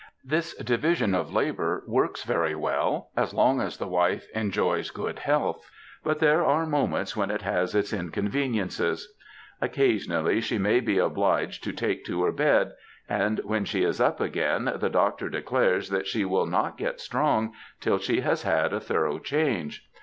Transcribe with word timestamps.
This 0.25 0.55
division 0.55 1.13
of 1.13 1.31
labour 1.31 1.83
works 1.85 2.23
very 2.23 2.55
well 2.55 3.11
as 3.15 3.35
long 3.35 3.61
as 3.61 3.77
the 3.77 3.85
wife 3.85 4.27
^^ 4.27 4.31
enjoys 4.35 4.89
good 4.89 5.19
health," 5.19 5.63
but 6.03 6.17
there 6.17 6.43
are 6.43 6.65
moments 6.65 7.15
when 7.15 7.29
it 7.29 7.43
has 7.43 7.75
its 7.75 7.93
inconveniences. 7.93 9.13
Occasionally 9.61 10.41
she 10.41 10.57
may 10.57 10.79
be 10.79 10.97
obliged 10.97 11.63
to 11.65 11.71
take 11.71 12.03
to 12.05 12.23
her 12.23 12.31
bed, 12.31 12.71
and 13.07 13.41
when 13.43 13.63
she 13.63 13.83
is 13.83 14.01
up 14.01 14.19
again 14.19 14.73
the 14.77 14.89
doctor 14.89 15.29
declares 15.29 15.89
that 15.89 16.07
she 16.07 16.25
will 16.25 16.47
not 16.47 16.79
get 16.79 16.99
strong 16.99 17.53
till 17.79 17.99
she 17.99 18.21
has 18.21 18.41
had 18.41 18.73
a 18.73 18.79
thorough 18.79 19.19
change. 19.19 19.87